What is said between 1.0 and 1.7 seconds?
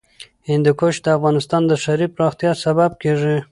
د افغانستان